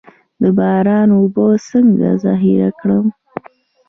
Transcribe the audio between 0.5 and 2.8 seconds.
باران اوبه څنګه ذخیره